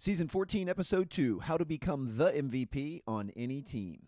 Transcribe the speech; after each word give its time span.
Season 0.00 0.28
14, 0.28 0.70
Episode 0.70 1.10
2 1.10 1.40
How 1.40 1.58
to 1.58 1.66
Become 1.66 2.16
the 2.16 2.30
MVP 2.30 3.02
on 3.06 3.30
Any 3.36 3.60
Team. 3.60 4.06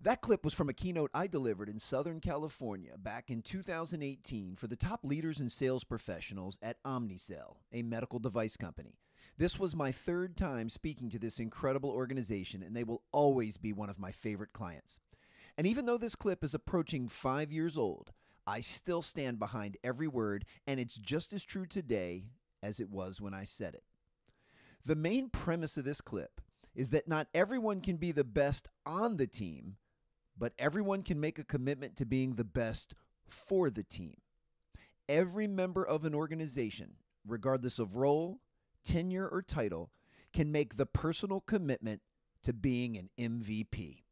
That 0.00 0.22
clip 0.22 0.42
was 0.42 0.54
from 0.54 0.70
a 0.70 0.72
keynote 0.72 1.10
I 1.12 1.26
delivered 1.26 1.68
in 1.68 1.78
Southern 1.78 2.18
California 2.18 2.92
back 2.96 3.28
in 3.28 3.42
2018 3.42 4.56
for 4.56 4.68
the 4.68 4.74
top 4.74 5.00
leaders 5.04 5.40
and 5.40 5.52
sales 5.52 5.84
professionals 5.84 6.58
at 6.62 6.82
Omnicell, 6.82 7.56
a 7.74 7.82
medical 7.82 8.18
device 8.18 8.56
company. 8.56 8.94
This 9.36 9.58
was 9.58 9.76
my 9.76 9.92
third 9.92 10.34
time 10.38 10.70
speaking 10.70 11.10
to 11.10 11.18
this 11.18 11.38
incredible 11.38 11.90
organization, 11.90 12.62
and 12.62 12.74
they 12.74 12.84
will 12.84 13.02
always 13.12 13.58
be 13.58 13.74
one 13.74 13.90
of 13.90 13.98
my 13.98 14.12
favorite 14.12 14.54
clients. 14.54 14.98
And 15.58 15.66
even 15.66 15.84
though 15.84 15.98
this 15.98 16.14
clip 16.14 16.42
is 16.42 16.54
approaching 16.54 17.06
five 17.06 17.52
years 17.52 17.76
old, 17.76 18.12
I 18.46 18.62
still 18.62 19.02
stand 19.02 19.38
behind 19.38 19.76
every 19.84 20.08
word, 20.08 20.46
and 20.66 20.80
it's 20.80 20.96
just 20.96 21.34
as 21.34 21.44
true 21.44 21.66
today 21.66 22.24
as 22.62 22.80
it 22.80 22.88
was 22.88 23.20
when 23.20 23.34
I 23.34 23.44
said 23.44 23.74
it. 23.74 23.82
The 24.84 24.96
main 24.96 25.28
premise 25.30 25.76
of 25.76 25.84
this 25.84 26.00
clip 26.00 26.40
is 26.74 26.90
that 26.90 27.06
not 27.06 27.28
everyone 27.34 27.80
can 27.80 27.96
be 27.96 28.10
the 28.10 28.24
best 28.24 28.68
on 28.84 29.16
the 29.16 29.26
team, 29.26 29.76
but 30.36 30.54
everyone 30.58 31.02
can 31.02 31.20
make 31.20 31.38
a 31.38 31.44
commitment 31.44 31.96
to 31.96 32.06
being 32.06 32.34
the 32.34 32.44
best 32.44 32.94
for 33.28 33.70
the 33.70 33.84
team. 33.84 34.16
Every 35.08 35.46
member 35.46 35.86
of 35.86 36.04
an 36.04 36.14
organization, 36.14 36.94
regardless 37.26 37.78
of 37.78 37.96
role, 37.96 38.40
tenure, 38.84 39.28
or 39.28 39.42
title, 39.42 39.90
can 40.32 40.50
make 40.50 40.76
the 40.76 40.86
personal 40.86 41.40
commitment 41.40 42.00
to 42.42 42.52
being 42.52 42.96
an 42.96 43.10
MVP. 43.18 44.02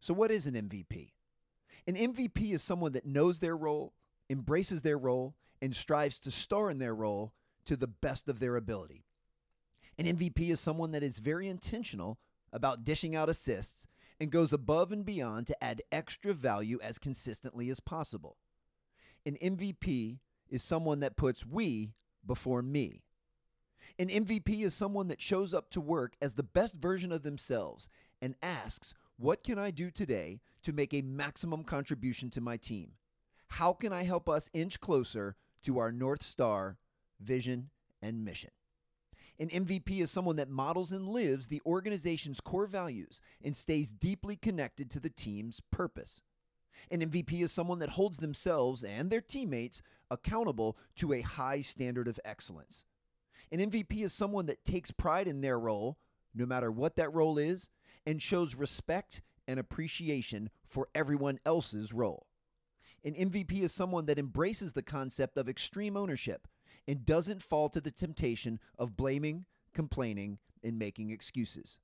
So, 0.00 0.12
what 0.12 0.30
is 0.30 0.46
an 0.46 0.54
MVP? 0.54 1.12
An 1.86 1.94
MVP 1.94 2.52
is 2.52 2.62
someone 2.62 2.92
that 2.92 3.06
knows 3.06 3.38
their 3.38 3.56
role, 3.56 3.94
embraces 4.28 4.82
their 4.82 4.98
role, 4.98 5.34
and 5.62 5.74
strives 5.74 6.20
to 6.20 6.30
star 6.30 6.70
in 6.70 6.78
their 6.78 6.94
role 6.94 7.32
to 7.64 7.76
the 7.76 7.86
best 7.86 8.28
of 8.28 8.38
their 8.38 8.56
ability. 8.56 9.04
An 9.98 10.06
MVP 10.06 10.50
is 10.50 10.60
someone 10.60 10.92
that 10.92 11.02
is 11.02 11.18
very 11.18 11.48
intentional 11.48 12.18
about 12.52 12.84
dishing 12.84 13.16
out 13.16 13.28
assists 13.28 13.86
and 14.20 14.30
goes 14.30 14.52
above 14.52 14.92
and 14.92 15.04
beyond 15.04 15.46
to 15.48 15.64
add 15.64 15.82
extra 15.90 16.32
value 16.32 16.78
as 16.82 16.98
consistently 16.98 17.68
as 17.68 17.80
possible. 17.80 18.36
An 19.26 19.36
MVP 19.42 20.20
is 20.48 20.62
someone 20.62 21.00
that 21.00 21.16
puts 21.16 21.44
we 21.44 21.94
before 22.24 22.62
me. 22.62 23.02
An 23.98 24.08
MVP 24.08 24.62
is 24.62 24.72
someone 24.72 25.08
that 25.08 25.20
shows 25.20 25.52
up 25.52 25.70
to 25.70 25.80
work 25.80 26.14
as 26.22 26.34
the 26.34 26.44
best 26.44 26.76
version 26.76 27.10
of 27.10 27.24
themselves 27.24 27.88
and 28.22 28.36
asks, 28.40 28.94
What 29.16 29.42
can 29.42 29.58
I 29.58 29.72
do 29.72 29.90
today 29.90 30.40
to 30.62 30.72
make 30.72 30.94
a 30.94 31.02
maximum 31.02 31.64
contribution 31.64 32.30
to 32.30 32.40
my 32.40 32.56
team? 32.56 32.92
How 33.48 33.72
can 33.72 33.92
I 33.92 34.04
help 34.04 34.28
us 34.28 34.50
inch 34.52 34.78
closer 34.80 35.34
to 35.64 35.78
our 35.78 35.90
North 35.90 36.22
Star 36.22 36.78
vision 37.20 37.70
and 38.00 38.24
mission? 38.24 38.50
An 39.40 39.48
MVP 39.48 40.00
is 40.00 40.10
someone 40.10 40.36
that 40.36 40.48
models 40.48 40.90
and 40.90 41.06
lives 41.06 41.46
the 41.46 41.62
organization's 41.64 42.40
core 42.40 42.66
values 42.66 43.20
and 43.42 43.56
stays 43.56 43.92
deeply 43.92 44.36
connected 44.36 44.90
to 44.90 45.00
the 45.00 45.10
team's 45.10 45.60
purpose. 45.70 46.22
An 46.90 47.00
MVP 47.00 47.42
is 47.42 47.52
someone 47.52 47.78
that 47.78 47.90
holds 47.90 48.18
themselves 48.18 48.82
and 48.82 49.10
their 49.10 49.20
teammates 49.20 49.82
accountable 50.10 50.76
to 50.96 51.12
a 51.12 51.20
high 51.20 51.60
standard 51.60 52.08
of 52.08 52.18
excellence. 52.24 52.84
An 53.52 53.60
MVP 53.60 54.02
is 54.02 54.12
someone 54.12 54.46
that 54.46 54.64
takes 54.64 54.90
pride 54.90 55.28
in 55.28 55.40
their 55.40 55.58
role, 55.58 55.98
no 56.34 56.44
matter 56.44 56.70
what 56.70 56.96
that 56.96 57.14
role 57.14 57.38
is, 57.38 57.68
and 58.06 58.20
shows 58.20 58.54
respect 58.54 59.22
and 59.46 59.60
appreciation 59.60 60.50
for 60.66 60.88
everyone 60.94 61.38
else's 61.46 61.92
role. 61.92 62.26
An 63.04 63.14
MVP 63.14 63.62
is 63.62 63.72
someone 63.72 64.06
that 64.06 64.18
embraces 64.18 64.72
the 64.72 64.82
concept 64.82 65.38
of 65.38 65.48
extreme 65.48 65.96
ownership 65.96 66.48
and 66.88 67.04
doesn't 67.04 67.42
fall 67.42 67.68
to 67.68 67.80
the 67.80 67.90
temptation 67.90 68.58
of 68.78 68.96
blaming, 68.96 69.44
complaining, 69.74 70.38
and 70.64 70.78
making 70.78 71.10
excuses. 71.10 71.78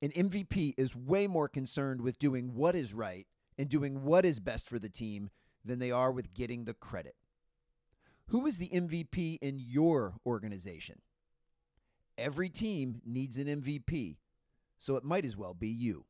An 0.00 0.10
MVP 0.12 0.74
is 0.78 0.94
way 0.94 1.26
more 1.26 1.48
concerned 1.48 2.00
with 2.00 2.18
doing 2.18 2.54
what 2.54 2.76
is 2.76 2.94
right 2.94 3.26
and 3.58 3.68
doing 3.68 4.04
what 4.04 4.24
is 4.24 4.38
best 4.38 4.68
for 4.68 4.78
the 4.78 4.88
team 4.88 5.30
than 5.64 5.80
they 5.80 5.90
are 5.90 6.12
with 6.12 6.32
getting 6.32 6.64
the 6.64 6.74
credit. 6.74 7.16
Who 8.28 8.46
is 8.46 8.58
the 8.58 8.68
MVP 8.68 9.38
in 9.40 9.58
your 9.58 10.14
organization? 10.24 11.00
Every 12.16 12.48
team 12.48 13.00
needs 13.04 13.36
an 13.38 13.46
MVP, 13.46 14.16
so 14.78 14.96
it 14.96 15.04
might 15.04 15.24
as 15.24 15.36
well 15.36 15.54
be 15.54 15.68
you. 15.68 16.04